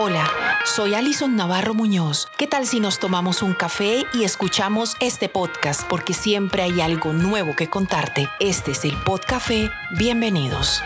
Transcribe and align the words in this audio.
Hola, 0.00 0.30
soy 0.64 0.94
Alison 0.94 1.34
Navarro 1.34 1.74
Muñoz. 1.74 2.28
¿Qué 2.38 2.46
tal 2.46 2.68
si 2.68 2.78
nos 2.78 3.00
tomamos 3.00 3.42
un 3.42 3.52
café 3.52 4.04
y 4.14 4.22
escuchamos 4.22 4.94
este 5.00 5.28
podcast? 5.28 5.82
Porque 5.88 6.14
siempre 6.14 6.62
hay 6.62 6.80
algo 6.80 7.12
nuevo 7.12 7.56
que 7.56 7.68
contarte. 7.68 8.28
Este 8.38 8.70
es 8.70 8.84
el 8.84 8.96
Podcafé. 9.02 9.72
Bienvenidos. 9.98 10.82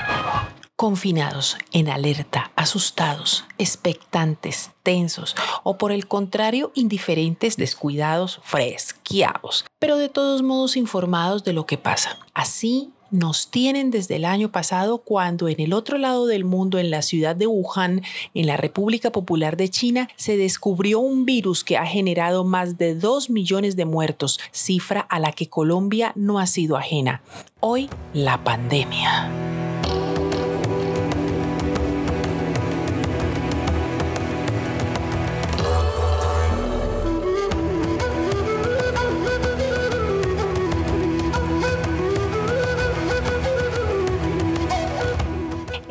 Confinados, 0.76 1.58
en 1.72 1.90
alerta, 1.90 2.52
asustados, 2.56 3.44
expectantes, 3.58 4.70
tensos 4.82 5.36
o 5.62 5.76
por 5.76 5.92
el 5.92 6.08
contrario 6.08 6.72
indiferentes, 6.74 7.58
descuidados, 7.58 8.40
fresqueados, 8.42 9.66
pero 9.78 9.98
de 9.98 10.08
todos 10.08 10.40
modos 10.40 10.74
informados 10.74 11.44
de 11.44 11.52
lo 11.52 11.66
que 11.66 11.76
pasa. 11.76 12.18
Así 12.32 12.94
nos 13.12 13.48
tienen 13.50 13.92
desde 13.92 14.16
el 14.16 14.24
año 14.24 14.50
pasado 14.50 14.98
cuando 14.98 15.48
en 15.48 15.60
el 15.60 15.72
otro 15.72 15.98
lado 15.98 16.26
del 16.26 16.44
mundo, 16.44 16.78
en 16.78 16.90
la 16.90 17.02
ciudad 17.02 17.36
de 17.36 17.46
Wuhan, 17.46 18.02
en 18.34 18.46
la 18.46 18.56
República 18.56 19.12
Popular 19.12 19.56
de 19.56 19.68
China, 19.68 20.08
se 20.16 20.36
descubrió 20.36 20.98
un 20.98 21.24
virus 21.24 21.62
que 21.62 21.76
ha 21.76 21.86
generado 21.86 22.42
más 22.42 22.78
de 22.78 22.96
2 22.96 23.30
millones 23.30 23.76
de 23.76 23.84
muertos, 23.84 24.40
cifra 24.50 25.00
a 25.00 25.20
la 25.20 25.32
que 25.32 25.48
Colombia 25.48 26.12
no 26.16 26.40
ha 26.40 26.46
sido 26.46 26.76
ajena. 26.76 27.22
Hoy, 27.60 27.88
la 28.12 28.42
pandemia. 28.42 29.61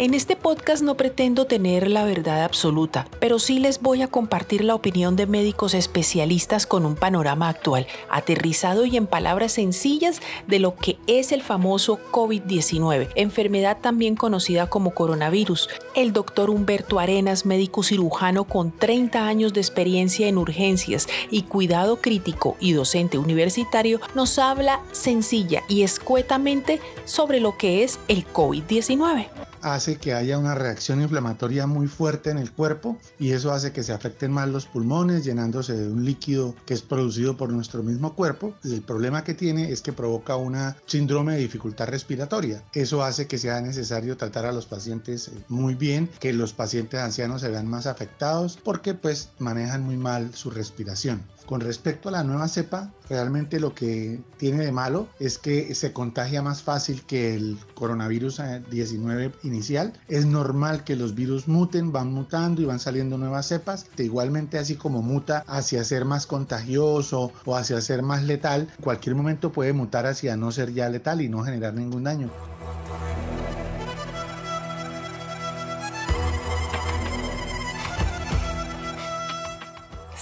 En 0.02 0.16
este 0.16 0.36
podcast 0.36 0.82
no 0.82 0.98
pretendo 0.98 1.46
tener 1.46 1.88
la 1.88 2.04
verdad 2.06 2.44
absoluta, 2.44 3.08
pero 3.20 3.38
sí 3.38 3.60
les 3.60 3.80
voy 3.84 4.02
a 4.02 4.08
compartir 4.08 4.64
la 4.64 4.74
opinión 4.74 5.16
de 5.16 5.28
médicos 5.28 5.76
especialistas 5.76 6.66
con 6.66 6.88
un 6.88 6.96
panorama 6.96 7.50
actual, 7.50 7.86
aterrizado 8.10 8.86
y 8.86 8.98
en 8.98 9.06
palabras 9.06 9.52
sencillas 9.52 10.20
de 10.48 10.58
lo 10.58 10.76
que 10.76 10.98
es 11.06 11.32
el 11.32 11.44
famoso 11.44 12.00
COVID-19, 12.12 13.10
enfermedad 13.14 13.78
también 13.80 14.16
conocida 14.16 14.68
como 14.68 14.96
coronavirus. 14.96 15.70
El 15.94 16.14
doctor 16.14 16.50
Humberto 16.50 16.98
Arenas, 16.98 17.46
médico 17.46 17.84
cirujano 17.84 18.46
con 18.46 18.72
30 18.72 19.28
años 19.28 19.54
de 19.54 19.62
experiencia 19.62 20.28
en 20.28 20.40
urgencias 20.40 21.08
y 21.30 21.44
cuidado 21.44 22.02
crítico 22.02 22.58
y 22.60 22.74
docente 22.74 23.20
universitario, 23.20 24.02
nos 24.16 24.40
habla 24.40 24.82
sencilla 24.94 25.62
y 25.68 25.84
escuetamente 25.84 26.82
sobre 27.06 27.40
lo 27.40 27.56
que 27.56 27.84
es 27.84 28.00
el 28.08 28.26
COVID-19 28.26 29.41
hace 29.62 29.98
que 29.98 30.14
haya 30.14 30.38
una 30.38 30.56
reacción 30.56 31.02
inflamatoria 31.02 31.68
muy 31.68 31.88
fuerte 31.88 32.30
en 32.30 32.38
el 32.38 32.52
cuerpo 32.52 32.98
y 33.20 33.32
eso 33.32 33.52
hace 33.52 33.72
que 33.72 33.84
se 33.84 33.94
afecten 33.94 34.32
más 34.32 34.50
los 34.50 34.66
pulmones 34.66 35.24
llenándose 35.24 35.74
de 35.74 35.92
un 35.92 36.06
líquido 36.06 36.56
que 36.66 36.74
es 36.74 36.82
producido 36.82 37.38
por 37.38 37.52
nuestro 37.52 37.84
mismo 37.84 38.16
cuerpo 38.16 38.54
y 38.64 38.74
el 38.74 38.82
problema 38.82 39.24
que 39.24 39.34
tiene 39.34 39.72
es 39.72 39.82
que 39.82 39.94
provoca 39.94 40.36
una 40.36 40.78
síndrome 40.86 41.34
de 41.34 41.40
dificultad 41.40 41.88
respiratoria. 41.88 42.64
Eso 42.74 43.04
hace 43.04 43.28
que 43.28 43.38
sea 43.38 43.62
necesario 43.62 44.18
tratar 44.18 44.46
a 44.46 44.52
los 44.52 44.66
pacientes 44.66 45.32
muy 45.48 45.76
bien, 45.76 46.10
que 46.20 46.34
los 46.34 46.54
pacientes 46.54 47.00
ancianos 47.00 47.42
se 47.42 47.50
vean 47.50 47.68
más 47.68 47.88
afectados 47.88 48.58
porque 48.64 48.94
pues 48.94 49.30
manejan 49.40 49.84
muy 49.84 49.98
mal 49.98 50.34
su 50.34 50.50
respiración. 50.50 51.22
Con 51.52 51.60
respecto 51.60 52.08
a 52.08 52.14
la 52.14 52.24
nueva 52.24 52.48
cepa, 52.48 52.94
realmente 53.10 53.60
lo 53.60 53.76
que 53.76 54.22
tiene 54.38 54.64
de 54.64 54.72
malo 54.72 55.10
es 55.20 55.38
que 55.38 55.76
se 55.76 55.92
contagia 55.92 56.42
más 56.42 56.64
fácil 56.64 57.02
que 57.02 57.36
el 57.36 57.58
coronavirus 57.74 58.42
19 58.70 59.26
eh, 59.26 59.32
inicial. 59.44 59.92
Es 60.08 60.26
normal 60.26 60.86
que 60.86 60.96
los 60.96 61.14
virus 61.14 61.50
muten, 61.50 61.92
van 61.92 62.14
mutando 62.14 62.62
y 62.62 62.66
van 62.66 62.80
saliendo 62.80 63.18
nuevas 63.18 63.48
cepas. 63.48 63.88
Igualmente 63.98 64.60
así 64.60 64.78
como 64.78 65.02
muta 65.02 65.44
hacia 65.46 65.84
ser 65.84 66.06
más 66.06 66.26
contagioso 66.26 67.34
o 67.44 67.58
hacia 67.58 67.82
ser 67.82 68.02
más 68.02 68.24
letal, 68.24 68.70
cualquier 68.82 69.16
momento 69.16 69.52
puede 69.52 69.74
mutar 69.74 70.06
hacia 70.06 70.38
no 70.38 70.54
ser 70.54 70.72
ya 70.72 70.88
letal 70.88 71.20
y 71.20 71.28
no 71.28 71.44
generar 71.44 71.74
ningún 71.74 72.06
daño. 72.06 72.30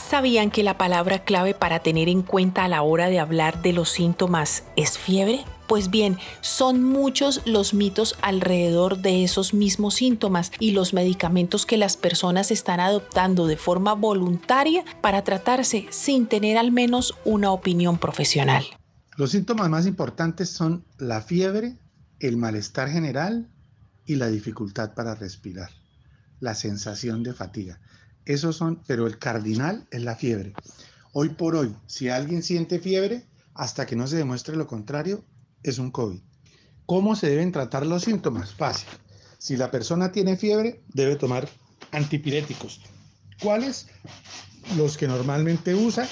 ¿Sabían 0.09 0.49
que 0.49 0.63
la 0.63 0.75
palabra 0.75 1.23
clave 1.23 1.53
para 1.53 1.81
tener 1.81 2.09
en 2.09 2.23
cuenta 2.23 2.63
a 2.63 2.67
la 2.67 2.81
hora 2.81 3.09
de 3.09 3.19
hablar 3.19 3.61
de 3.61 3.73
los 3.73 3.89
síntomas 3.89 4.63
es 4.75 4.97
fiebre? 4.97 5.45
Pues 5.67 5.91
bien, 5.91 6.17
son 6.41 6.83
muchos 6.83 7.43
los 7.45 7.75
mitos 7.75 8.15
alrededor 8.23 9.03
de 9.03 9.23
esos 9.23 9.53
mismos 9.53 9.93
síntomas 9.93 10.51
y 10.59 10.71
los 10.71 10.95
medicamentos 10.95 11.67
que 11.67 11.77
las 11.77 11.95
personas 11.95 12.49
están 12.49 12.79
adoptando 12.79 13.45
de 13.45 13.55
forma 13.55 13.93
voluntaria 13.93 14.83
para 14.99 15.23
tratarse 15.23 15.85
sin 15.91 16.25
tener 16.25 16.57
al 16.57 16.71
menos 16.71 17.13
una 17.23 17.51
opinión 17.51 17.99
profesional. 17.99 18.65
Los 19.15 19.29
síntomas 19.29 19.69
más 19.69 19.85
importantes 19.85 20.49
son 20.49 20.85
la 20.97 21.21
fiebre, 21.21 21.77
el 22.19 22.35
malestar 22.35 22.89
general 22.89 23.47
y 24.07 24.15
la 24.15 24.25
dificultad 24.25 24.95
para 24.95 25.13
respirar, 25.13 25.69
la 26.39 26.55
sensación 26.55 27.21
de 27.21 27.35
fatiga. 27.35 27.79
Esos 28.25 28.55
son, 28.57 28.81
pero 28.87 29.07
el 29.07 29.17
cardinal 29.17 29.87
es 29.91 30.03
la 30.03 30.15
fiebre. 30.15 30.53
Hoy 31.13 31.29
por 31.29 31.55
hoy, 31.55 31.75
si 31.87 32.09
alguien 32.09 32.43
siente 32.43 32.79
fiebre, 32.79 33.25
hasta 33.53 33.85
que 33.85 33.95
no 33.95 34.07
se 34.07 34.17
demuestre 34.17 34.55
lo 34.55 34.67
contrario, 34.67 35.23
es 35.63 35.79
un 35.79 35.91
COVID. 35.91 36.19
¿Cómo 36.85 37.15
se 37.15 37.29
deben 37.29 37.51
tratar 37.51 37.85
los 37.85 38.03
síntomas? 38.03 38.53
Fácil. 38.53 38.89
Si 39.37 39.57
la 39.57 39.71
persona 39.71 40.11
tiene 40.11 40.37
fiebre, 40.37 40.81
debe 40.93 41.15
tomar 41.15 41.49
antipiréticos. 41.91 42.81
¿Cuáles? 43.41 43.87
Los 44.77 44.97
que 44.97 45.07
normalmente 45.07 45.73
usa, 45.73 46.07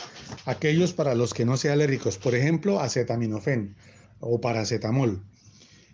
aquellos 0.46 0.94
para 0.94 1.14
los 1.14 1.34
que 1.34 1.46
no 1.46 1.58
sean 1.58 1.74
alérgicos, 1.74 2.18
por 2.18 2.36
ejemplo, 2.36 2.80
acetaminofén 2.80 3.76
o 4.20 4.42
paracetamol. 4.42 5.22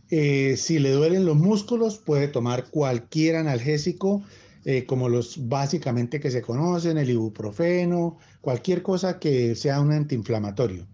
Eh, 0.10 0.58
si 0.58 0.80
le 0.80 0.92
duelen 0.92 1.26
los 1.26 1.36
músculos, 1.36 1.98
puede 1.98 2.28
tomar 2.28 2.70
cualquier 2.70 3.36
analgésico 3.36 4.24
eh, 4.66 4.86
como 4.86 5.10
los 5.10 5.50
básicamente 5.50 6.20
que 6.20 6.32
se 6.32 6.42
conocen, 6.42 6.98
el 6.98 7.10
ibuprofeno, 7.10 8.18
cualquier 8.42 8.82
cosa 8.82 9.20
que 9.20 9.56
sea 9.56 9.82
un 9.82 9.92
antiinflamatorio. 9.92 10.88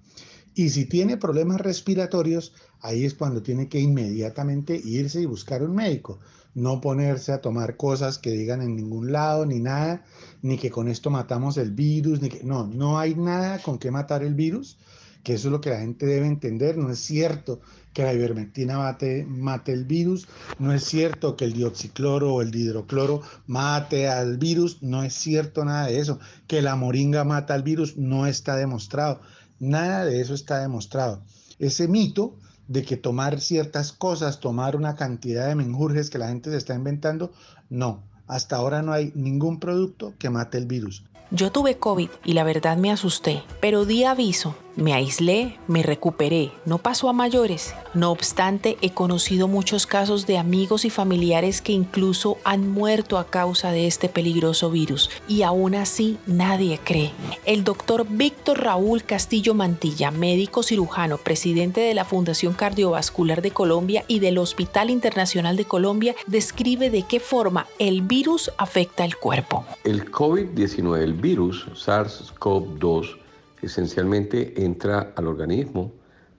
Y 0.56 0.70
si 0.70 0.86
tiene 0.86 1.18
problemas 1.18 1.62
respiratorios, 1.62 2.54
ahí 2.82 3.06
es 3.06 3.14
cuando 3.14 3.42
tiene 3.42 3.70
que 3.70 3.80
inmediatamente 3.80 4.76
irse 4.84 5.22
y 5.22 5.26
buscar 5.26 5.64
un 5.64 5.76
médico. 5.76 6.20
No 6.56 6.82
ponerse 6.82 7.32
a 7.32 7.42
tomar 7.42 7.78
cosas 7.78 8.18
que 8.18 8.32
digan 8.32 8.62
en 8.62 8.76
ningún 8.76 9.12
lado, 9.12 9.46
ni 9.46 9.60
nada, 9.60 10.04
ni 10.42 10.58
que 10.58 10.72
con 10.72 10.88
esto 10.88 11.12
matamos 11.12 11.58
el 11.58 11.72
virus, 11.72 12.22
ni 12.22 12.30
que 12.30 12.44
no, 12.44 12.66
no 12.66 12.98
hay 12.98 13.16
nada 13.16 13.62
con 13.62 13.78
que 13.78 13.92
matar 13.92 14.24
el 14.24 14.34
virus, 14.34 14.78
que 15.24 15.34
eso 15.34 15.48
es 15.48 15.52
lo 15.52 15.62
que 15.62 15.70
la 15.70 15.80
gente 15.80 16.06
debe 16.06 16.28
entender. 16.28 16.78
No 16.78 16.92
es 16.92 17.00
cierto 17.00 17.60
que 17.94 18.04
la 18.04 18.14
ivermectina 18.14 18.78
mate, 18.78 19.26
mate 19.26 19.74
el 19.74 19.86
virus. 19.86 20.28
No 20.60 20.74
es 20.74 20.84
cierto 20.84 21.36
que 21.36 21.46
el 21.46 21.54
dioxicloro 21.54 22.34
o 22.34 22.42
el 22.42 22.56
hidrocloro 22.56 23.22
mate 23.48 24.08
al 24.08 24.38
virus. 24.38 24.82
No 24.82 25.04
es 25.04 25.14
cierto 25.14 25.66
nada 25.66 25.88
de 25.88 26.00
eso. 26.00 26.20
Que 26.48 26.62
la 26.62 26.76
moringa 26.76 27.24
mata 27.24 27.54
al 27.54 27.64
virus 27.64 27.98
no 27.98 28.28
está 28.28 28.56
demostrado. 28.56 29.22
Nada 29.60 30.06
de 30.06 30.22
eso 30.22 30.34
está 30.34 30.60
demostrado. 30.60 31.22
Ese 31.60 31.88
mito 31.88 32.38
de 32.70 32.84
que 32.84 32.98
tomar 32.98 33.42
ciertas 33.42 33.92
cosas, 33.92 34.40
tomar 34.40 34.76
una 34.76 34.96
cantidad 34.96 35.48
de 35.48 35.56
menjurjes 35.56 36.10
que 36.10 36.20
la 36.20 36.30
gente 36.30 36.52
se 36.52 36.58
está 36.58 36.76
inventando, 36.76 37.34
no. 37.70 38.04
Hasta 38.28 38.58
ahora 38.58 38.84
no 38.84 38.94
hay 38.94 39.12
ningún 39.16 39.60
producto 39.60 40.14
que 40.20 40.30
mate 40.30 40.60
el 40.60 40.68
virus. 40.68 41.04
Yo 41.32 41.52
tuve 41.52 41.78
COVID 41.78 42.10
y 42.26 42.34
la 42.34 42.44
verdad 42.44 42.78
me 42.78 42.92
asusté, 42.92 43.44
pero 43.62 43.86
di 43.86 44.04
aviso 44.04 44.56
me 44.80 44.94
aislé, 44.94 45.58
me 45.68 45.84
recuperé, 45.84 46.52
no 46.66 46.78
pasó 46.78 47.10
a 47.10 47.14
mayores. 47.14 47.74
No 47.94 48.12
obstante, 48.12 48.78
he 48.82 48.92
conocido 48.92 49.48
muchos 49.48 49.86
casos 49.86 50.26
de 50.26 50.38
amigos 50.38 50.86
y 50.86 50.90
familiares 50.90 51.62
que 51.62 51.74
incluso 51.74 52.38
han 52.44 52.70
muerto 52.70 53.18
a 53.18 53.26
causa 53.26 53.72
de 53.72 53.88
este 53.88 54.08
peligroso 54.08 54.72
virus 54.72 55.10
y 55.28 55.42
aún 55.42 55.76
así 55.76 56.18
nadie 56.28 56.80
cree. 56.82 57.12
El 57.46 57.64
doctor 57.64 58.06
Víctor 58.10 58.64
Raúl 58.64 59.04
Castillo 59.04 59.54
Mantilla, 59.54 60.12
médico 60.12 60.64
cirujano, 60.64 61.18
presidente 61.18 61.82
de 61.82 61.94
la 61.94 62.06
Fundación 62.06 62.54
Cardiovascular 62.54 63.42
de 63.42 63.52
Colombia 63.52 64.06
y 64.08 64.20
del 64.20 64.38
Hospital 64.38 64.90
Internacional 64.90 65.58
de 65.58 65.66
Colombia, 65.66 66.16
describe 66.28 66.90
de 66.90 67.04
qué 67.04 67.20
forma 67.20 67.68
el 67.80 68.02
virus 68.02 68.52
afecta 68.58 69.04
el 69.04 69.18
cuerpo. 69.18 69.66
El 69.84 70.10
COVID-19, 70.10 71.02
el 71.02 71.14
virus 71.20 71.68
SARS-CoV-2, 71.74 73.18
esencialmente 73.62 74.64
entra 74.64 75.14
al 75.16 75.28
organismo 75.28 75.92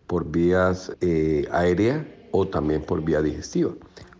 por 0.06 0.30
vías 0.30 0.96
eh, 1.00 1.46
aéreas 1.52 2.04
o 2.32 2.46
también 2.48 2.82
por 2.82 3.02
vía 3.04 3.22
digestiva. 3.22 3.72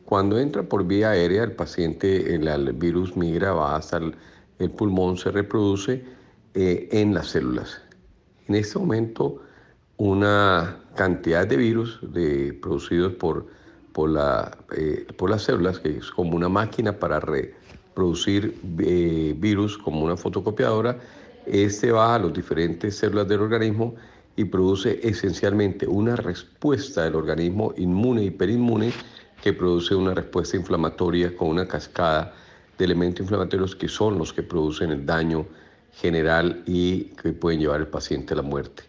Cuando 0.05 0.39
entra 0.39 0.63
por 0.63 0.87
vía 0.87 1.11
aérea, 1.11 1.45
el 1.45 1.53
paciente, 1.53 2.35
el, 2.35 2.73
virus 2.73 3.17
migra, 3.17 3.53
va 3.53 3.77
hasta 3.77 4.01
el, 4.59 4.71
pulmón, 4.71 5.17
se 5.17 5.31
reproduce 5.31 6.05
eh, 6.55 6.89
en 6.91 7.15
las 7.15 7.29
células. 7.29 7.81
En 8.49 8.57
este 8.57 8.79
momento, 8.79 9.41
una 9.97 10.81
cantidad 10.97 11.47
de 11.47 11.57
virus 11.57 12.01
de, 12.03 12.53
producidos 12.61 13.13
por, 13.13 13.47
por, 13.93 14.11
la, 14.11 14.59
eh, 14.77 15.07
por 15.17 15.31
las 15.31 15.43
células, 15.43 15.79
que 15.79 15.99
es 15.99 16.11
como 16.11 16.35
una 16.35 16.49
máquina 16.49 16.99
para 16.99 17.21
producir 18.01 18.55
eh, 18.79 19.35
virus 19.37 19.77
como 19.77 20.03
una 20.03 20.17
fotocopiadora. 20.17 20.99
Este 21.45 21.93
va 21.93 22.15
a 22.15 22.19
las 22.19 22.33
diferentes 22.33 22.97
células 22.97 23.29
del 23.29 23.43
organismo 23.43 23.95
y 24.37 24.45
produce 24.45 25.01
esencialmente 25.03 25.87
una 25.87 26.17
respuesta 26.17 27.05
del 27.05 27.17
organismo 27.17 27.75
inmune 27.77 28.25
hiperinmune 28.25 28.91
que 29.43 29.53
produce 29.53 29.95
una 29.95 30.15
respuesta 30.15 30.57
inflamatoria 30.57 31.37
con 31.37 31.49
una 31.49 31.69
cascada 31.69 32.33
de 32.79 32.85
elementos 32.87 33.21
inflamatorios 33.21 33.77
que 33.77 33.89
son 33.89 34.17
los 34.17 34.33
que 34.33 34.43
producen 34.43 34.91
el 34.93 35.05
daño 35.05 35.45
general 35.93 36.63
y 36.65 37.05
que 37.21 37.33
pueden 37.35 37.61
llevar 37.61 37.81
al 37.81 37.89
paciente 37.89 38.33
a 38.33 38.39
la 38.39 38.43
muerte. 38.43 38.85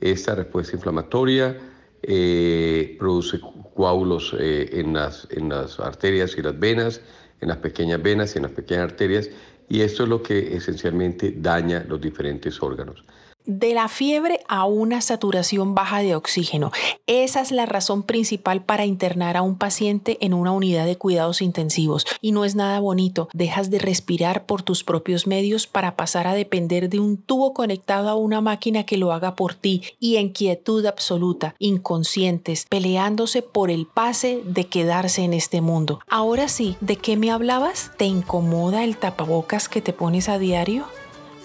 Esta 0.00 0.34
respuesta 0.34 0.74
inflamatoria 0.74 1.56
eh, 2.02 2.96
produce 2.98 3.38
coágulos 3.76 4.34
eh, 4.36 4.70
en, 4.72 4.92
las, 4.92 5.28
en 5.30 5.50
las 5.50 5.78
arterias 5.78 6.36
y 6.36 6.42
las 6.42 6.58
venas, 6.58 7.00
en 7.40 7.48
las 7.48 7.58
pequeñas 7.58 8.02
venas 8.02 8.34
y 8.34 8.38
en 8.38 8.44
las 8.44 8.52
pequeñas 8.52 8.84
arterias, 8.84 9.30
y 9.68 9.80
esto 9.80 10.04
es 10.04 10.08
lo 10.08 10.22
que 10.22 10.56
esencialmente 10.56 11.34
daña 11.36 11.84
los 11.88 12.00
diferentes 12.00 12.62
órganos 12.62 13.04
de 13.46 13.74
la 13.74 13.88
fiebre 13.88 14.40
a 14.48 14.64
una 14.66 15.00
saturación 15.00 15.74
baja 15.74 16.00
de 16.00 16.14
oxígeno. 16.14 16.72
Esa 17.06 17.40
es 17.40 17.52
la 17.52 17.66
razón 17.66 18.02
principal 18.02 18.62
para 18.62 18.84
internar 18.84 19.36
a 19.36 19.42
un 19.42 19.56
paciente 19.56 20.18
en 20.20 20.34
una 20.34 20.52
unidad 20.52 20.86
de 20.86 20.96
cuidados 20.96 21.40
intensivos. 21.40 22.06
Y 22.20 22.32
no 22.32 22.44
es 22.44 22.54
nada 22.54 22.80
bonito. 22.80 23.28
Dejas 23.32 23.70
de 23.70 23.78
respirar 23.78 24.46
por 24.46 24.62
tus 24.62 24.84
propios 24.84 25.26
medios 25.26 25.66
para 25.66 25.96
pasar 25.96 26.26
a 26.26 26.34
depender 26.34 26.88
de 26.88 27.00
un 27.00 27.16
tubo 27.16 27.54
conectado 27.54 28.08
a 28.08 28.16
una 28.16 28.40
máquina 28.40 28.84
que 28.84 28.96
lo 28.96 29.12
haga 29.12 29.36
por 29.36 29.54
ti 29.54 29.82
y 30.00 30.16
en 30.16 30.30
quietud 30.30 30.84
absoluta, 30.86 31.54
inconscientes, 31.58 32.66
peleándose 32.68 33.42
por 33.42 33.70
el 33.70 33.86
pase 33.86 34.42
de 34.44 34.66
quedarse 34.66 35.22
en 35.22 35.32
este 35.32 35.60
mundo. 35.60 36.00
Ahora 36.08 36.48
sí, 36.48 36.76
¿de 36.80 36.96
qué 36.96 37.16
me 37.16 37.30
hablabas? 37.30 37.92
¿Te 37.96 38.04
incomoda 38.04 38.84
el 38.84 38.96
tapabocas 38.96 39.68
que 39.68 39.80
te 39.80 39.92
pones 39.92 40.28
a 40.28 40.38
diario? 40.38 40.86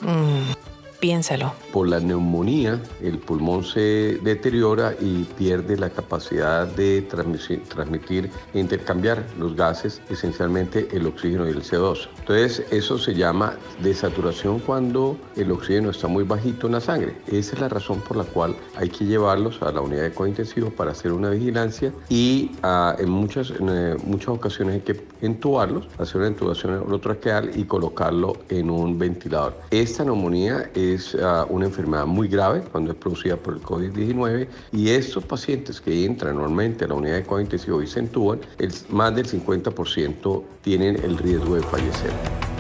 Mm. 0.01 0.70
Piénsalo. 1.01 1.51
Por 1.73 1.87
la 1.89 1.99
neumonía, 1.99 2.79
el 3.01 3.17
pulmón 3.17 3.63
se 3.63 4.19
deteriora 4.23 4.93
y 5.01 5.23
pierde 5.23 5.75
la 5.75 5.89
capacidad 5.89 6.67
de 6.67 7.01
transmitir, 7.01 8.29
e 8.53 8.59
intercambiar 8.59 9.25
los 9.39 9.55
gases, 9.55 9.99
esencialmente 10.11 10.87
el 10.91 11.07
oxígeno 11.07 11.47
y 11.47 11.51
el 11.53 11.63
CO2. 11.63 12.07
Entonces, 12.19 12.63
eso 12.69 12.99
se 12.99 13.15
llama 13.15 13.55
desaturación 13.81 14.59
cuando 14.59 15.17
el 15.35 15.51
oxígeno 15.51 15.89
está 15.89 16.07
muy 16.07 16.23
bajito 16.23 16.67
en 16.67 16.73
la 16.73 16.81
sangre. 16.81 17.17
Esa 17.25 17.55
es 17.55 17.59
la 17.59 17.69
razón 17.69 17.99
por 18.01 18.17
la 18.17 18.23
cual 18.23 18.55
hay 18.75 18.89
que 18.89 19.05
llevarlos 19.05 19.59
a 19.63 19.71
la 19.71 19.81
unidad 19.81 20.03
de 20.03 20.11
cuidado 20.11 20.27
intensivo 20.27 20.69
para 20.69 20.91
hacer 20.91 21.11
una 21.13 21.31
vigilancia 21.31 21.91
y 22.09 22.51
ah, 22.61 22.95
en, 22.99 23.09
muchas, 23.09 23.49
en 23.49 23.69
eh, 23.69 23.95
muchas 24.03 24.29
ocasiones 24.29 24.75
hay 24.75 24.81
que 24.81 25.03
entubarlos, 25.23 25.87
hacer 25.97 26.17
una 26.17 26.27
intubación 26.27 26.75
orotraqueal 26.75 27.57
y 27.57 27.63
colocarlo 27.63 28.37
en 28.49 28.69
un 28.69 28.99
ventilador. 28.99 29.57
Esta 29.71 30.03
neumonía 30.03 30.69
es 30.75 30.90
es 30.93 31.15
ah, 31.15 31.45
una 31.49 31.65
enfermedad 31.65 32.05
muy 32.05 32.27
grave 32.27 32.61
cuando 32.71 32.91
es 32.91 32.97
producida 32.97 33.37
por 33.37 33.55
el 33.55 33.61
COVID-19 33.61 34.47
y 34.71 34.89
estos 34.89 35.23
pacientes 35.23 35.81
que 35.81 36.05
entran 36.05 36.35
normalmente 36.35 36.85
a 36.85 36.87
la 36.89 36.95
unidad 36.95 37.15
de 37.15 37.23
cuidado 37.23 37.41
intensivo 37.41 37.81
y 37.81 37.87
se 37.87 37.99
entuban, 37.99 38.39
el, 38.59 38.71
más 38.89 39.15
del 39.15 39.27
50% 39.27 40.43
tienen 40.61 40.95
el 41.03 41.17
riesgo 41.17 41.55
de 41.55 41.61
fallecer. 41.63 42.50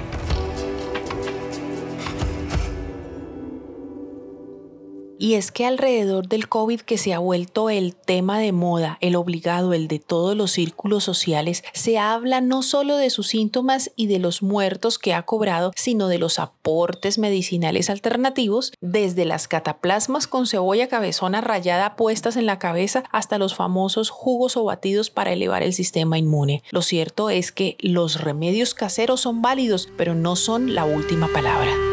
Y 5.21 5.35
es 5.35 5.51
que 5.51 5.67
alrededor 5.67 6.27
del 6.27 6.49
COVID 6.49 6.81
que 6.81 6.97
se 6.97 7.13
ha 7.13 7.19
vuelto 7.19 7.69
el 7.69 7.93
tema 7.93 8.39
de 8.39 8.51
moda, 8.51 8.97
el 9.01 9.15
obligado, 9.15 9.73
el 9.73 9.87
de 9.87 9.99
todos 9.99 10.35
los 10.35 10.49
círculos 10.49 11.03
sociales, 11.03 11.63
se 11.73 11.99
habla 11.99 12.41
no 12.41 12.63
solo 12.63 12.95
de 12.97 13.11
sus 13.11 13.27
síntomas 13.27 13.91
y 13.95 14.07
de 14.07 14.17
los 14.17 14.41
muertos 14.41 14.97
que 14.97 15.13
ha 15.13 15.21
cobrado, 15.21 15.73
sino 15.75 16.07
de 16.07 16.17
los 16.17 16.39
aportes 16.39 17.19
medicinales 17.19 17.91
alternativos, 17.91 18.73
desde 18.81 19.25
las 19.25 19.47
cataplasmas 19.47 20.25
con 20.25 20.47
cebolla 20.47 20.87
cabezona 20.87 21.39
rayada 21.39 21.95
puestas 21.95 22.35
en 22.35 22.47
la 22.47 22.57
cabeza 22.57 23.03
hasta 23.11 23.37
los 23.37 23.53
famosos 23.53 24.09
jugos 24.09 24.57
o 24.57 24.63
batidos 24.63 25.11
para 25.11 25.33
elevar 25.33 25.61
el 25.61 25.73
sistema 25.73 26.17
inmune. 26.17 26.63
Lo 26.71 26.81
cierto 26.81 27.29
es 27.29 27.51
que 27.51 27.77
los 27.79 28.21
remedios 28.21 28.73
caseros 28.73 29.21
son 29.21 29.43
válidos, 29.43 29.87
pero 29.97 30.15
no 30.15 30.35
son 30.35 30.73
la 30.73 30.85
última 30.85 31.27
palabra. 31.27 31.90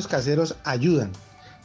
Remedios 0.00 0.06
caseros 0.08 0.54
ayudan, 0.64 1.12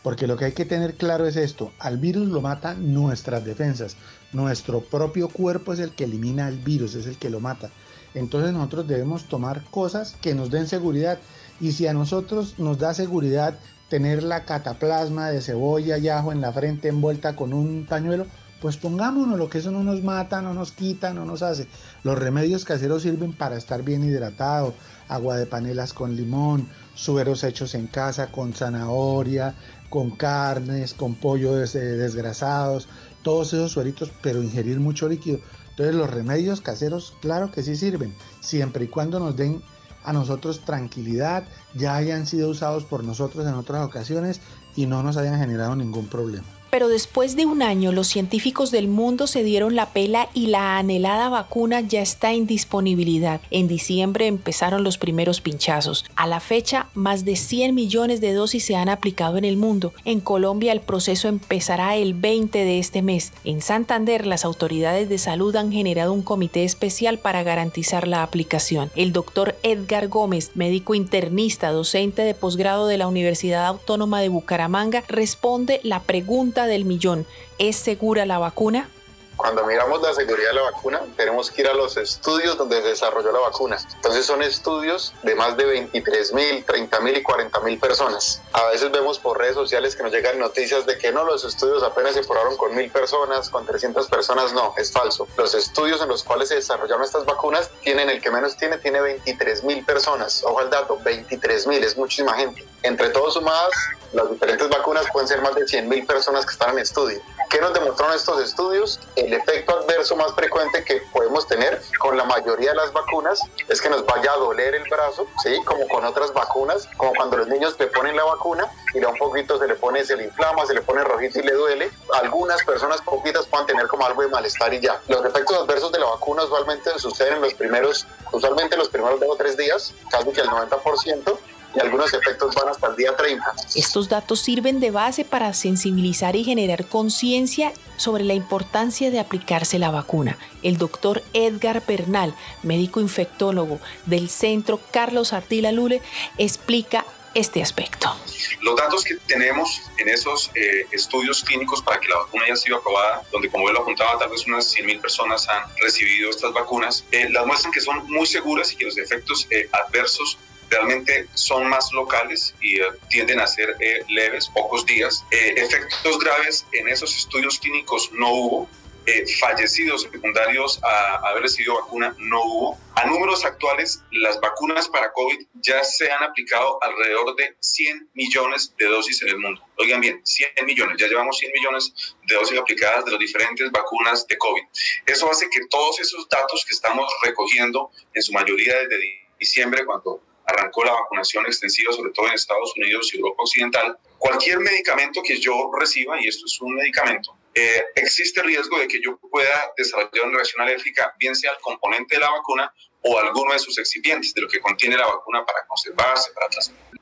porque 0.04 0.28
lo 0.28 0.36
que 0.36 0.46
hay 0.46 0.52
que 0.52 0.66
tener 0.66 0.96
claro 0.96 1.26
es 1.26 1.38
esto, 1.38 1.72
al 1.80 1.98
virus 1.98 2.28
lo 2.28 2.42
matan 2.42 2.94
nuestras 2.94 3.46
defensas, 3.46 3.96
nuestro 4.34 4.82
propio 4.82 5.30
cuerpo 5.30 5.72
es 5.72 5.80
el 5.80 5.92
que 5.92 6.04
elimina 6.04 6.50
el 6.50 6.58
virus, 6.58 6.96
es 6.96 7.08
el 7.08 7.18
que 7.18 7.30
lo 7.30 7.40
mata. 7.40 7.70
Entonces 8.14 8.52
nosotros 8.52 8.88
debemos 8.90 9.30
tomar 9.30 9.64
cosas 9.72 10.16
que 10.22 10.36
nos 10.36 10.50
den 10.52 10.68
seguridad 10.68 11.18
y 11.62 11.72
si 11.72 11.88
a 11.88 11.94
nosotros 11.94 12.56
nos 12.60 12.78
da 12.78 12.94
seguridad 12.94 13.58
tener 13.90 14.22
la 14.24 14.44
cataplasma 14.44 15.30
de 15.30 15.42
cebolla 15.42 15.98
y 15.98 16.10
ajo 16.10 16.34
en 16.34 16.42
la 16.42 16.52
frente 16.52 16.90
envuelta 16.90 17.38
con 17.38 17.54
un 17.54 17.86
pañuelo, 17.88 18.26
pues 18.62 18.76
pongámonos 18.76 19.38
lo 19.40 19.50
que 19.50 19.60
eso 19.60 19.72
no 19.72 19.84
nos 19.84 20.04
mata, 20.04 20.42
no 20.42 20.54
nos 20.54 20.74
quita, 20.74 21.14
no 21.14 21.24
nos 21.24 21.42
hace. 21.42 21.68
Los 22.04 22.20
remedios 22.20 22.66
caseros 22.66 23.04
sirven 23.04 23.32
para 23.32 23.56
estar 23.56 23.84
bien 23.84 24.04
hidratado, 24.04 24.74
agua 25.08 25.38
de 25.38 25.46
panelas 25.46 25.94
con 25.94 26.16
limón, 26.16 26.68
sueros 26.94 27.44
hechos 27.44 27.76
en 27.76 27.88
casa 27.88 28.32
con 28.32 28.54
zanahoria, 28.54 29.56
con 29.90 30.12
carnes, 30.12 30.94
con 30.94 31.16
pollo 31.16 31.56
desgrasados, 31.56 32.88
todos 33.24 33.54
esos 33.54 33.72
sueritos, 33.72 34.12
pero 34.22 34.44
ingerir 34.44 34.80
mucho 34.80 35.08
líquido. 35.08 35.40
Entonces 35.72 35.96
los 35.96 36.10
remedios 36.10 36.62
caseros, 36.62 37.14
claro 37.22 37.52
que 37.52 37.64
sí 37.64 37.76
sirven, 37.76 38.16
siempre 38.40 38.86
y 38.86 38.88
cuando 38.88 39.20
nos 39.20 39.36
den 39.36 39.62
a 40.04 40.14
nosotros 40.14 40.62
tranquilidad, 40.64 41.46
ya 41.74 41.96
hayan 41.96 42.28
sido 42.28 42.50
usados 42.50 42.86
por 42.86 43.04
nosotros 43.04 43.46
en 43.46 43.56
otras 43.56 43.86
ocasiones 43.86 44.40
y 44.76 44.86
no 44.86 45.04
nos 45.04 45.18
hayan 45.18 45.40
generado 45.40 45.76
ningún 45.76 46.08
problema. 46.08 46.46
Pero 46.76 46.90
después 46.90 47.38
de 47.38 47.46
un 47.46 47.62
año, 47.62 47.94
los 47.94 48.08
científicos 48.08 48.70
del 48.70 48.90
mundo 48.90 49.28
se 49.28 49.46
dieron 49.46 49.78
la 49.78 49.92
pela 49.92 50.28
y 50.34 50.48
la 50.48 50.78
anhelada 50.78 51.30
vacuna 51.30 51.80
ya 51.80 52.02
está 52.02 52.34
en 52.34 52.48
disponibilidad. 52.48 53.40
En 53.50 53.70
diciembre 53.70 54.28
empezaron 54.28 54.84
los 54.84 54.98
primeros 54.98 55.40
pinchazos. 55.40 56.04
A 56.18 56.28
la 56.28 56.42
fecha, 56.42 56.90
más 56.94 57.24
de 57.24 57.38
100 57.38 57.74
millones 57.74 58.20
de 58.20 58.34
dosis 58.34 58.66
se 58.66 58.76
han 58.76 58.90
aplicado 58.90 59.38
en 59.38 59.46
el 59.46 59.56
mundo. 59.56 59.94
En 60.04 60.20
Colombia 60.20 60.74
el 60.74 60.82
proceso 60.82 61.30
empezará 61.30 61.96
el 61.96 62.14
20 62.14 62.66
de 62.66 62.80
este 62.80 63.02
mes. 63.02 63.32
En 63.46 63.62
Santander, 63.62 64.28
las 64.28 64.44
autoridades 64.44 65.08
de 65.08 65.18
salud 65.18 65.56
han 65.56 65.72
generado 65.72 66.12
un 66.12 66.24
comité 66.24 66.66
especial 66.66 67.20
para 67.20 67.44
garantizar 67.44 68.06
la 68.06 68.22
aplicación. 68.22 68.92
El 68.98 69.14
doctor 69.14 69.56
Edgar 69.64 70.10
Gómez, 70.10 70.52
médico 70.56 70.94
internista, 70.94 71.72
docente 71.72 72.24
de 72.24 72.34
posgrado 72.34 72.88
de 72.88 72.98
la 72.98 73.08
Universidad 73.08 73.66
Autónoma 73.66 74.20
de 74.20 74.28
Bucaramanga, 74.28 75.06
responde 75.08 75.80
la 75.82 76.02
pregunta 76.02 76.65
del 76.68 76.86
millón. 76.86 77.26
¿Es 77.58 77.76
segura 77.76 78.26
la 78.26 78.40
vacuna? 78.40 78.90
Cuando 79.36 79.66
miramos 79.66 80.02
la 80.02 80.14
seguridad 80.14 80.50
de 80.50 80.56
la 80.56 80.62
vacuna, 80.64 81.02
tenemos 81.18 81.52
que 81.52 81.62
ir 81.62 81.68
a 81.68 81.74
los 81.74 81.98
estudios 81.98 82.58
donde 82.58 82.82
se 82.82 82.90
desarrolló 82.90 83.32
la 83.32 83.40
vacuna. 83.40 83.78
Entonces 83.96 84.26
son 84.26 84.42
estudios 84.42 85.14
de 85.24 85.36
más 85.36 85.58
de 85.58 85.66
23 85.66 86.34
mil, 86.34 86.64
30 86.64 87.00
mil 87.02 87.18
y 87.18 87.24
40 87.24 87.60
mil 87.62 87.80
personas. 87.80 88.42
A 88.54 88.66
veces 88.68 88.92
vemos 88.92 89.20
por 89.20 89.38
redes 89.38 89.56
sociales 89.56 89.96
que 89.96 90.04
nos 90.04 90.12
llegan 90.12 90.40
noticias 90.40 90.86
de 90.86 90.98
que 90.98 91.12
no, 91.12 91.24
los 91.24 91.44
estudios 91.44 91.84
apenas 91.84 92.14
se 92.14 92.24
probaron 92.24 92.56
con 92.58 92.76
mil 92.76 92.90
personas, 92.90 93.50
con 93.50 93.66
300 93.66 94.08
personas. 94.08 94.54
No, 94.54 94.74
es 94.78 94.92
falso. 94.92 95.28
Los 95.38 95.54
estudios 95.54 96.02
en 96.02 96.08
los 96.08 96.24
cuales 96.24 96.50
se 96.50 96.56
desarrollaron 96.56 97.04
estas 97.04 97.26
vacunas 97.26 97.70
tienen, 97.82 98.10
el 98.10 98.22
que 98.22 98.32
menos 98.32 98.56
tiene, 98.56 98.78
tiene 98.78 99.02
23 99.02 99.64
mil 99.64 99.84
personas. 99.86 100.44
Ojo 100.44 100.60
al 100.60 100.70
dato, 100.70 100.98
23 101.04 101.68
mil, 101.68 101.84
es 101.84 101.98
muchísima 101.98 102.34
gente. 102.36 102.66
Entre 102.84 103.10
todos 103.10 103.34
sumados, 103.34 103.74
las 104.14 104.30
diferentes 104.30 104.70
vacunas 104.70 105.06
pueden 105.12 105.28
ser 105.28 105.42
más 105.42 105.56
de 105.56 105.66
100.000 105.66 106.06
personas 106.06 106.46
que 106.46 106.52
están 106.54 106.70
en 106.72 106.80
estudio. 106.80 107.20
¿Qué 107.50 107.60
nos 107.60 107.74
demostraron 107.74 108.16
estos 108.16 108.42
estudios? 108.42 109.00
El 109.26 109.34
efecto 109.34 109.80
adverso 109.80 110.16
más 110.16 110.36
frecuente 110.36 110.84
que 110.84 111.02
podemos 111.12 111.48
tener 111.48 111.82
con 111.98 112.16
la 112.16 112.26
mayoría 112.26 112.70
de 112.70 112.76
las 112.76 112.94
vacunas 112.94 113.40
es 113.68 113.82
que 113.82 113.90
nos 113.90 114.06
vaya 114.06 114.32
a 114.34 114.38
doler 114.38 114.76
el 114.76 114.84
brazo, 114.84 115.26
¿sí? 115.42 115.60
Como 115.66 115.88
con 115.88 116.06
otras 116.06 116.32
vacunas, 116.32 116.88
como 116.96 117.12
cuando 117.16 117.38
los 117.38 117.48
niños 117.48 117.76
le 117.80 117.88
ponen 117.88 118.16
la 118.16 118.24
vacuna 118.24 118.72
y 118.94 119.00
da 119.00 119.08
un 119.08 119.18
poquito 119.18 119.58
se 119.58 119.68
le 119.68 119.74
pone, 119.74 120.06
se 120.06 120.16
le 120.16 120.26
inflama, 120.26 120.64
se 120.68 120.76
le 120.76 120.82
pone 120.82 121.04
rojito 121.04 121.40
y 121.40 121.42
le 121.42 121.54
duele. 121.54 121.90
Algunas 122.14 122.64
personas 122.66 123.02
poquitas 123.02 123.48
pueden 123.48 123.66
tener 123.66 123.88
como 123.88 124.06
algo 124.06 124.22
de 124.22 124.28
malestar 124.28 124.72
y 124.76 124.80
ya. 124.80 125.02
Los 125.08 125.26
efectos 125.26 125.58
adversos 125.58 125.92
de 125.92 125.98
la 125.98 126.06
vacuna 126.06 126.44
usualmente 126.44 126.92
suceden 127.00 127.38
en 127.38 127.42
los 127.42 127.56
primeros, 127.56 128.06
usualmente 128.32 128.78
los 128.78 128.90
primeros 128.90 129.20
dos 129.20 129.30
o 129.32 129.36
tres 129.38 129.58
días, 129.58 129.92
casi 130.12 130.30
que 130.34 130.42
el 130.42 130.50
90%, 130.50 131.36
y 131.76 131.80
algunos 131.80 132.14
efectos 132.14 132.56
van 132.56 132.70
hasta 132.70 132.88
el 132.88 132.96
día 132.96 133.16
30. 133.16 133.46
Estos 133.76 134.10
datos 134.10 134.40
sirven 134.40 134.80
de 134.80 134.92
base 134.92 135.26
para 135.26 135.54
sensibilizar 135.54 136.36
y 136.36 136.44
generar 136.44 136.86
conciencia 136.88 137.74
sobre 137.98 138.24
la 138.24 138.34
importancia 138.34 139.12
de 139.12 139.20
aplicarse 139.20 139.80
la 139.80 139.92
vacuna. 139.92 140.38
El 140.64 140.78
doctor 140.78 141.24
Edgar 141.34 141.84
Bernal, 141.86 142.36
médico 142.64 143.00
infectólogo 143.00 143.80
del 144.06 144.30
Centro 144.30 144.80
Carlos 144.92 145.34
Artila 145.34 145.72
Lule, 145.72 146.02
explica 146.38 147.06
este 147.36 147.62
aspecto. 147.62 148.16
Los 148.62 148.78
datos 148.78 149.04
que 149.04 149.16
tenemos 149.28 149.82
en 149.98 150.08
esos 150.08 150.50
eh, 150.56 150.88
estudios 150.92 151.44
clínicos 151.44 151.82
para 151.82 152.00
que 152.00 152.08
la 152.08 152.18
vacuna 152.18 152.46
haya 152.46 152.56
sido 152.56 152.78
aprobada, 152.78 153.24
donde 153.32 153.50
como 153.50 153.68
él 153.68 153.76
lo 153.76 153.82
apuntaba, 153.82 154.18
tal 154.18 154.30
vez 154.30 154.48
unas 154.48 154.74
100.000 154.74 155.02
personas 155.02 155.48
han 155.50 155.64
recibido 155.82 156.30
estas 156.30 156.54
vacunas, 156.54 157.04
eh, 157.12 157.30
las 157.30 157.46
muestran 157.46 157.74
que 157.74 157.82
son 157.82 158.10
muy 158.10 158.26
seguras 158.26 158.72
y 158.72 158.78
que 158.78 158.86
los 158.86 158.98
efectos 158.98 159.48
eh, 159.50 159.70
adversos 159.74 160.40
realmente 160.76 161.28
son 161.34 161.68
más 161.68 161.92
locales 161.94 162.54
y 162.62 162.78
tienden 163.10 163.40
a 163.40 163.48
ser 163.48 163.76
leves, 164.10 164.50
pocos 164.50 164.86
días. 164.86 165.24
efectos 165.32 166.20
graves 166.20 166.66
en 166.74 166.90
esos 166.90 167.16
estudios 167.16 167.60
clínicos 167.60 168.12
no 168.14 168.32
hubo. 168.32 168.70
Eh, 169.08 169.24
fallecidos 169.40 170.02
secundarios 170.02 170.84
a 170.84 171.18
haber 171.30 171.44
recibido 171.44 171.76
vacuna 171.76 172.16
no 172.18 172.44
hubo. 172.44 172.80
A 172.96 173.06
números 173.06 173.46
actuales, 173.46 174.02
las 174.12 174.40
vacunas 174.40 174.90
para 174.90 175.12
COVID 175.12 175.46
ya 175.62 175.84
se 175.84 176.12
han 176.12 176.24
aplicado 176.24 176.80
alrededor 176.82 177.36
de 177.36 177.56
100 177.60 178.10
millones 178.16 178.74
de 178.80 178.86
dosis 178.86 179.22
en 179.22 179.30
el 179.30 179.38
mundo. 179.38 179.62
Oigan 179.78 180.02
bien, 180.02 180.22
100 180.26 180.66
millones, 180.66 180.98
ya 180.98 181.08
llevamos 181.08 181.38
100 181.38 181.52
millones 181.54 182.16
de 182.26 182.34
dosis 182.34 182.58
aplicadas 182.58 183.06
de 183.06 183.12
las 183.12 183.20
diferentes 183.20 183.72
vacunas 183.72 184.26
de 184.26 184.38
COVID. 184.40 184.64
Eso 185.06 185.30
hace 185.30 185.48
que 185.52 185.60
todos 185.70 186.00
esos 186.00 186.28
datos 186.28 186.66
que 186.68 186.74
estamos 186.74 187.08
recogiendo, 187.22 187.92
en 188.12 188.24
su 188.24 188.34
mayoría 188.34 188.76
desde 188.80 189.28
diciembre, 189.40 189.86
cuando 189.86 190.20
arrancó 190.48 190.84
la 190.84 190.94
vacunación 190.94 191.46
extensiva, 191.46 191.94
sobre 191.94 192.12
todo 192.12 192.28
en 192.28 192.34
Estados 192.34 192.74
Unidos 192.78 193.14
y 193.14 193.18
Europa 193.18 193.44
Occidental, 193.44 193.98
cualquier 194.18 194.60
medicamento 194.60 195.22
que 195.24 195.40
yo 195.40 195.72
reciba, 195.78 196.22
y 196.22 196.28
esto 196.28 196.46
es 196.46 196.60
un 196.62 196.76
medicamento, 196.76 197.36
eh, 197.54 197.84
existe 197.96 198.42
riesgo 198.42 198.78
de 198.80 198.88
que 198.88 199.02
yo 199.02 199.18
pueda 199.18 199.72
desarrollar 199.78 200.26
una 200.26 200.36
reacción 200.36 200.62
alérgica, 200.62 201.16
bien 201.18 201.36
sea 201.36 201.52
al 201.52 201.60
componente 201.60 202.16
de 202.16 202.22
la 202.22 202.30
vacuna 202.30 202.74
o 203.02 203.18
alguno 203.18 203.54
de 203.54 203.60
sus 203.60 203.78
excipientes, 203.78 204.34
de 204.34 204.42
lo 204.42 204.48
que 204.48 204.60
contiene 204.60 204.98
la 204.98 205.08
vacuna 205.08 205.46
para 205.46 205.66
conservarse, 205.68 206.32
para 206.34 206.48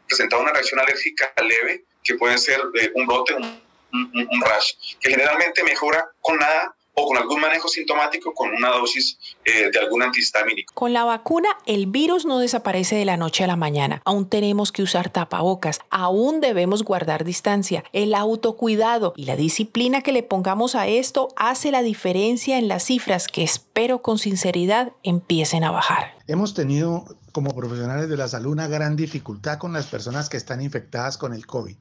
presentar 0.08 0.40
una 0.40 0.52
reacción 0.52 0.80
alérgica 0.80 1.34
leve, 1.42 1.86
que 2.04 2.16
puede 2.16 2.38
ser 2.38 2.62
eh, 2.80 2.92
un 2.96 3.08
brote, 3.08 3.34
un, 3.34 3.62
un 3.92 4.42
rash, 4.42 4.74
que 5.00 5.10
generalmente 5.10 5.64
mejora 5.64 6.10
con 6.22 6.38
nada 6.38 6.76
o 6.96 7.08
con 7.08 7.18
algún 7.18 7.42
manejo 7.42 7.68
sintomático 7.68 8.34
con 8.34 8.54
una 8.54 8.70
dosis 8.70 9.18
eh, 9.46 9.70
de 9.72 9.80
algún 9.80 10.04
antihistamínico. 10.04 10.74
Con 10.74 10.94
la 10.94 11.04
vacuna, 11.04 11.50
el 11.66 11.88
virus 11.88 12.26
no 12.26 12.40
desaparece 12.40 12.96
de 12.96 13.06
la 13.06 13.18
noche 13.18 13.44
a 13.44 13.48
la 13.48 13.56
mañana. 13.56 14.02
Aún 14.06 14.30
tenemos 14.30 14.72
que 14.72 14.84
usar 14.84 15.10
tapabocas, 15.10 15.80
aún 15.90 16.42
debemos 16.42 16.84
guardar 16.84 17.24
distancia. 17.24 17.84
El 17.94 18.14
autocuidado 18.14 19.14
y 19.16 19.26
la 19.26 19.36
disciplina 19.36 20.02
que 20.02 20.12
le 20.12 20.24
pongamos 20.24 20.76
a 20.76 20.88
esto 20.88 21.30
hace 21.36 21.72
la 21.72 21.82
diferencia 21.82 22.58
en 22.58 22.68
las 22.68 22.84
cifras 22.84 23.28
que 23.28 23.44
espero 23.44 24.02
con 24.02 24.20
sinceridad 24.20 24.94
empiecen 25.04 25.64
a 25.64 25.72
bajar. 25.72 26.14
Hemos 26.28 26.54
tenido 26.54 27.06
como 27.32 27.56
profesionales 27.56 28.08
de 28.10 28.16
la 28.18 28.28
salud 28.28 28.52
una 28.52 28.68
gran 28.68 28.96
dificultad 28.96 29.58
con 29.58 29.74
las 29.74 29.88
personas 29.88 30.30
que 30.30 30.38
están 30.38 30.62
infectadas 30.62 31.18
con 31.18 31.34
el 31.34 31.48
COVID. 31.48 31.76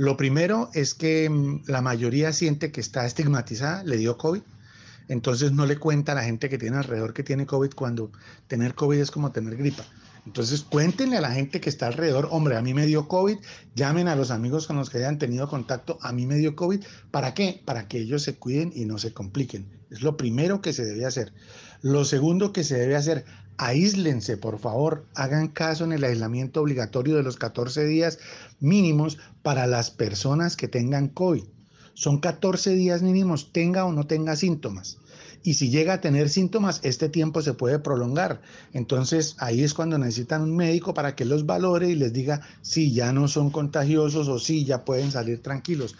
Lo 0.00 0.16
primero 0.16 0.70
es 0.72 0.94
que 0.94 1.28
mm, 1.28 1.64
la 1.66 1.82
mayoría 1.82 2.32
siente 2.32 2.72
que 2.72 2.80
está 2.80 3.04
estigmatizada, 3.04 3.84
le 3.84 3.98
dio 3.98 4.16
COVID, 4.16 4.40
entonces 5.08 5.52
no 5.52 5.66
le 5.66 5.76
cuenta 5.76 6.12
a 6.12 6.14
la 6.14 6.22
gente 6.22 6.48
que 6.48 6.56
tiene 6.56 6.78
alrededor 6.78 7.12
que 7.12 7.22
tiene 7.22 7.44
COVID 7.44 7.72
cuando 7.74 8.10
tener 8.48 8.74
COVID 8.74 8.98
es 8.98 9.10
como 9.10 9.30
tener 9.30 9.58
gripa. 9.58 9.84
Entonces 10.24 10.62
cuéntenle 10.62 11.18
a 11.18 11.20
la 11.20 11.32
gente 11.32 11.60
que 11.60 11.68
está 11.68 11.86
alrededor, 11.86 12.28
hombre, 12.30 12.56
a 12.56 12.62
mí 12.62 12.72
me 12.72 12.86
dio 12.86 13.08
COVID, 13.08 13.36
llamen 13.74 14.08
a 14.08 14.16
los 14.16 14.30
amigos 14.30 14.66
con 14.66 14.76
los 14.76 14.88
que 14.88 14.96
hayan 14.96 15.18
tenido 15.18 15.50
contacto, 15.50 15.98
a 16.00 16.12
mí 16.12 16.24
me 16.24 16.36
dio 16.36 16.56
COVID, 16.56 16.82
¿para 17.10 17.34
qué? 17.34 17.60
Para 17.66 17.86
que 17.86 17.98
ellos 17.98 18.22
se 18.22 18.36
cuiden 18.36 18.72
y 18.74 18.86
no 18.86 18.96
se 18.96 19.12
compliquen. 19.12 19.66
Es 19.90 20.00
lo 20.00 20.16
primero 20.16 20.62
que 20.62 20.72
se 20.72 20.86
debe 20.86 21.04
hacer. 21.04 21.34
Lo 21.82 22.06
segundo 22.06 22.54
que 22.54 22.64
se 22.64 22.78
debe 22.78 22.96
hacer, 22.96 23.26
aíslense, 23.60 24.38
por 24.38 24.58
favor, 24.58 25.04
hagan 25.14 25.48
caso 25.48 25.84
en 25.84 25.92
el 25.92 26.02
aislamiento 26.02 26.62
obligatorio 26.62 27.16
de 27.16 27.22
los 27.22 27.36
14 27.36 27.84
días 27.84 28.18
mínimos 28.58 29.18
para 29.42 29.66
las 29.66 29.90
personas 29.90 30.56
que 30.56 30.66
tengan 30.66 31.08
COVID. 31.08 31.44
Son 31.92 32.20
14 32.20 32.70
días 32.70 33.02
mínimos, 33.02 33.52
tenga 33.52 33.84
o 33.84 33.92
no 33.92 34.06
tenga 34.06 34.34
síntomas. 34.34 34.96
Y 35.42 35.54
si 35.54 35.68
llega 35.68 35.94
a 35.94 36.00
tener 36.00 36.30
síntomas, 36.30 36.80
este 36.84 37.10
tiempo 37.10 37.42
se 37.42 37.52
puede 37.52 37.78
prolongar. 37.78 38.40
Entonces 38.72 39.36
ahí 39.38 39.62
es 39.62 39.74
cuando 39.74 39.98
necesitan 39.98 40.40
un 40.40 40.56
médico 40.56 40.94
para 40.94 41.14
que 41.14 41.26
los 41.26 41.44
valore 41.44 41.90
y 41.90 41.96
les 41.96 42.14
diga 42.14 42.40
si 42.62 42.94
ya 42.94 43.12
no 43.12 43.28
son 43.28 43.50
contagiosos 43.50 44.28
o 44.28 44.38
si 44.38 44.64
ya 44.64 44.86
pueden 44.86 45.10
salir 45.10 45.42
tranquilos. 45.42 45.96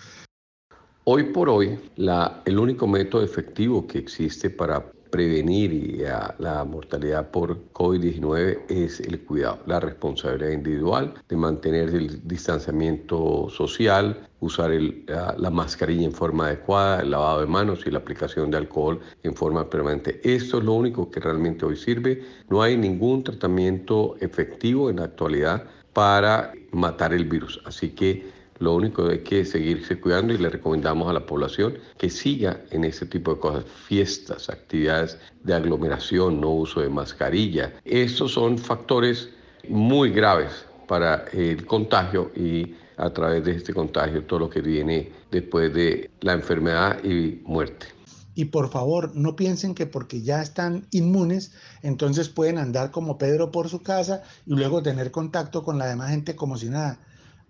Hoy 1.04 1.24
por 1.24 1.50
hoy, 1.50 1.78
la, 1.96 2.40
el 2.46 2.58
único 2.58 2.86
método 2.86 3.22
efectivo 3.22 3.86
que 3.86 3.98
existe 3.98 4.48
para 4.48 4.90
prevenir 5.10 6.04
la 6.38 6.64
mortalidad 6.64 7.30
por 7.30 7.72
COVID-19 7.72 8.60
es 8.68 9.00
el 9.00 9.20
cuidado, 9.20 9.58
la 9.66 9.80
responsabilidad 9.80 10.52
individual 10.52 11.14
de 11.28 11.36
mantener 11.36 11.90
el 11.90 12.26
distanciamiento 12.26 13.48
social, 13.50 14.28
usar 14.40 14.70
la, 14.70 15.50
mascarilla 15.50 16.04
en 16.04 16.12
forma 16.12 16.46
adecuada, 16.46 17.02
el 17.02 17.10
lavado 17.10 17.40
de 17.40 17.46
manos 17.46 17.86
y 17.86 17.90
la 17.90 17.98
aplicación 17.98 18.50
de 18.50 18.58
alcohol 18.58 19.00
en 19.22 19.34
forma 19.34 19.68
permanente. 19.68 20.20
Esto 20.24 20.58
es 20.58 20.64
lo 20.64 20.72
único 20.74 21.10
que 21.10 21.20
realmente 21.20 21.64
hoy 21.66 21.76
sirve. 21.76 22.22
No 22.48 22.62
hay 22.62 22.76
ningún 22.76 23.22
tratamiento 23.22 24.16
efectivo 24.20 24.90
en 24.90 24.96
la 24.96 25.04
actualidad 25.04 25.64
para 25.92 26.52
matar 26.70 27.12
el 27.12 27.24
virus. 27.24 27.60
Así 27.64 27.90
que 27.90 28.39
lo 28.60 28.74
único 28.74 29.10
es 29.10 29.20
que 29.20 29.44
seguirse 29.44 29.98
cuidando 29.98 30.34
y 30.34 30.38
le 30.38 30.50
recomendamos 30.50 31.08
a 31.08 31.14
la 31.14 31.24
población 31.24 31.78
que 31.96 32.10
siga 32.10 32.60
en 32.70 32.84
ese 32.84 33.06
tipo 33.06 33.34
de 33.34 33.40
cosas, 33.40 33.64
fiestas, 33.64 34.50
actividades 34.50 35.18
de 35.42 35.54
aglomeración, 35.54 36.40
no 36.40 36.50
uso 36.50 36.82
de 36.82 36.90
mascarilla. 36.90 37.72
Estos 37.86 38.32
son 38.32 38.58
factores 38.58 39.30
muy 39.66 40.10
graves 40.10 40.66
para 40.86 41.24
el 41.32 41.64
contagio 41.64 42.32
y 42.36 42.74
a 42.98 43.10
través 43.10 43.46
de 43.46 43.52
este 43.52 43.72
contagio 43.72 44.24
todo 44.24 44.40
lo 44.40 44.50
que 44.50 44.60
viene 44.60 45.10
después 45.30 45.72
de 45.72 46.10
la 46.20 46.34
enfermedad 46.34 47.02
y 47.02 47.40
muerte. 47.46 47.86
Y 48.34 48.46
por 48.46 48.70
favor, 48.70 49.16
no 49.16 49.36
piensen 49.36 49.74
que 49.74 49.86
porque 49.86 50.20
ya 50.20 50.42
están 50.42 50.86
inmunes, 50.90 51.52
entonces 51.82 52.28
pueden 52.28 52.58
andar 52.58 52.90
como 52.90 53.16
Pedro 53.16 53.50
por 53.50 53.70
su 53.70 53.82
casa 53.82 54.22
y 54.44 54.54
luego 54.54 54.82
tener 54.82 55.10
contacto 55.10 55.64
con 55.64 55.78
la 55.78 55.86
demás 55.86 56.10
gente 56.10 56.36
como 56.36 56.58
si 56.58 56.68
nada 56.68 56.98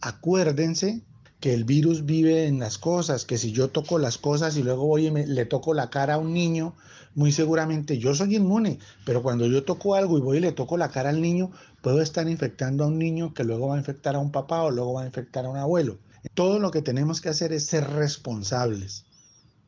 acuérdense 0.01 1.03
que 1.41 1.55
el 1.55 1.65
virus 1.65 2.05
vive 2.05 2.47
en 2.47 2.59
las 2.59 2.79
cosas, 2.79 3.25
que 3.25 3.39
si 3.39 3.53
yo 3.53 3.69
toco 3.69 3.99
las 3.99 4.19
cosas 4.19 4.57
y 4.57 4.63
luego 4.63 4.87
voy 4.87 5.07
y 5.07 5.11
le 5.11 5.47
toco 5.47 5.73
la 5.73 5.89
cara 5.89 6.15
a 6.15 6.19
un 6.19 6.35
niño, 6.35 6.75
muy 7.15 7.33
seguramente 7.33 7.99
yo 7.99 8.15
soy 8.15 8.37
inmune, 8.37 8.79
pero 9.05 9.23
cuando 9.23 9.47
yo 9.47 9.65
toco 9.65 9.95
algo 9.95 10.19
y 10.19 10.21
voy 10.21 10.37
y 10.37 10.41
le 10.41 10.53
toco 10.53 10.77
la 10.77 10.91
cara 10.91 11.09
al 11.09 11.23
niño, 11.23 11.51
puedo 11.83 12.03
estar 12.03 12.29
infectando 12.29 12.85
a 12.85 12.89
un 12.89 12.99
niño 12.99 13.33
que 13.35 13.45
luego 13.45 13.69
va 13.69 13.77
a 13.77 13.79
infectar 13.79 14.15
a 14.15 14.21
un 14.21 14.31
papá 14.31 14.63
o 14.63 14.71
luego 14.71 14.95
va 14.95 15.03
a 15.03 15.07
infectar 15.07 15.47
a 15.47 15.51
un 15.51 15.57
abuelo. 15.57 15.99
Todo 16.35 16.59
lo 16.59 16.71
que 16.71 16.83
tenemos 16.83 17.21
que 17.21 17.31
hacer 17.31 17.53
es 17.53 17.67
ser 17.67 17.89
responsables. 17.89 19.07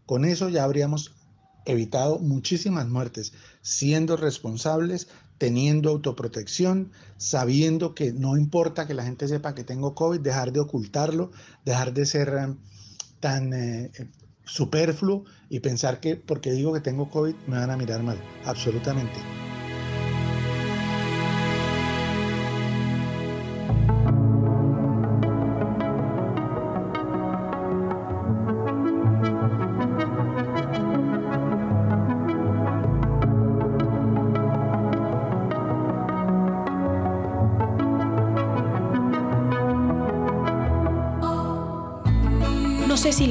Con 0.04 0.26
eso 0.26 0.50
ya 0.50 0.64
habríamos 0.64 1.14
evitado 1.64 2.18
muchísimas 2.18 2.88
muertes, 2.88 3.32
siendo 3.62 4.16
responsables, 4.16 5.08
teniendo 5.38 5.90
autoprotección, 5.90 6.92
sabiendo 7.16 7.94
que 7.94 8.12
no 8.12 8.36
importa 8.36 8.86
que 8.86 8.94
la 8.94 9.04
gente 9.04 9.28
sepa 9.28 9.54
que 9.54 9.64
tengo 9.64 9.94
COVID, 9.94 10.20
dejar 10.20 10.52
de 10.52 10.60
ocultarlo, 10.60 11.30
dejar 11.64 11.92
de 11.92 12.06
ser 12.06 12.28
eh, 12.28 12.54
tan 13.20 13.52
eh, 13.52 13.90
superfluo 14.44 15.24
y 15.48 15.60
pensar 15.60 16.00
que 16.00 16.16
porque 16.16 16.52
digo 16.52 16.72
que 16.72 16.80
tengo 16.80 17.10
COVID 17.10 17.34
me 17.46 17.58
van 17.58 17.70
a 17.70 17.76
mirar 17.76 18.02
mal. 18.02 18.18
Absolutamente. 18.44 19.41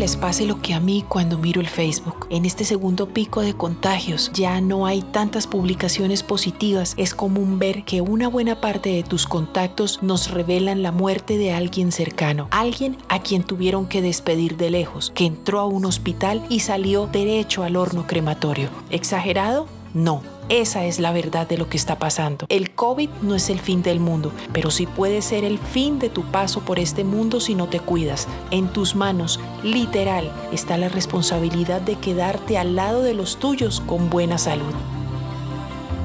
Les 0.01 0.15
pase 0.15 0.47
lo 0.47 0.59
que 0.63 0.73
a 0.73 0.79
mí 0.79 1.05
cuando 1.07 1.37
miro 1.37 1.61
el 1.61 1.67
Facebook. 1.67 2.25
En 2.31 2.45
este 2.45 2.63
segundo 2.63 3.09
pico 3.09 3.41
de 3.41 3.53
contagios 3.53 4.31
ya 4.33 4.59
no 4.59 4.87
hay 4.87 5.03
tantas 5.03 5.45
publicaciones 5.45 6.23
positivas. 6.23 6.95
Es 6.97 7.13
común 7.13 7.59
ver 7.59 7.83
que 7.83 8.01
una 8.01 8.27
buena 8.27 8.59
parte 8.59 8.89
de 8.89 9.03
tus 9.03 9.27
contactos 9.27 10.01
nos 10.01 10.31
revelan 10.31 10.81
la 10.81 10.91
muerte 10.91 11.37
de 11.37 11.53
alguien 11.53 11.91
cercano, 11.91 12.47
alguien 12.49 12.97
a 13.09 13.19
quien 13.19 13.43
tuvieron 13.43 13.85
que 13.85 14.01
despedir 14.01 14.57
de 14.57 14.71
lejos, 14.71 15.11
que 15.13 15.27
entró 15.27 15.59
a 15.59 15.67
un 15.67 15.85
hospital 15.85 16.43
y 16.49 16.61
salió 16.61 17.05
derecho 17.05 17.61
al 17.61 17.75
horno 17.75 18.07
crematorio. 18.07 18.69
¿Exagerado? 18.89 19.67
No 19.93 20.30
Esa 20.49 20.85
es 20.85 20.99
la 20.99 21.11
verdad 21.11 21.47
de 21.47 21.57
lo 21.57 21.69
que 21.69 21.77
está 21.77 21.97
pasando. 21.97 22.45
El 22.49 22.71
COVID 22.71 23.09
no 23.21 23.35
es 23.35 23.49
el 23.49 23.59
fin 23.59 23.81
del 23.81 23.99
mundo, 23.99 24.31
pero 24.53 24.71
sí 24.71 24.85
puede 24.85 25.21
ser 25.21 25.43
el 25.43 25.59
fin 25.59 25.99
de 25.99 26.09
tu 26.09 26.23
paso 26.23 26.61
por 26.61 26.79
este 26.79 27.03
mundo 27.03 27.39
si 27.39 27.55
no 27.55 27.67
te 27.67 27.79
cuidas. 27.79 28.27
En 28.51 28.67
tus 28.67 28.95
manos, 28.95 29.39
literal, 29.63 30.31
está 30.51 30.77
la 30.77 30.89
responsabilidad 30.89 31.81
de 31.81 31.95
quedarte 31.95 32.57
al 32.57 32.75
lado 32.75 33.01
de 33.01 33.13
los 33.13 33.37
tuyos 33.37 33.81
con 33.81 34.09
buena 34.09 34.37
salud. 34.37 34.73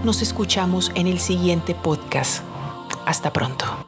Nos 0.04 0.22
escuchamos 0.22 0.92
en 0.94 1.06
el 1.06 1.18
siguiente 1.18 1.74
podcast. 1.74 2.42
Hasta 3.06 3.32
pronto. 3.32 3.85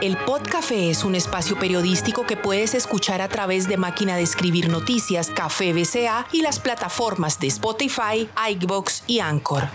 El 0.00 0.16
Podcafé 0.16 0.88
es 0.88 1.04
un 1.04 1.14
espacio 1.14 1.58
periodístico 1.58 2.24
que 2.24 2.34
puedes 2.34 2.72
escuchar 2.72 3.20
a 3.20 3.28
través 3.28 3.68
de 3.68 3.76
Máquina 3.76 4.16
de 4.16 4.22
Escribir 4.22 4.70
Noticias, 4.70 5.28
Café 5.28 5.74
BCA 5.74 6.26
y 6.32 6.40
las 6.40 6.58
plataformas 6.58 7.38
de 7.38 7.48
Spotify, 7.48 8.26
iBox 8.50 9.04
y 9.06 9.20
Anchor. 9.20 9.68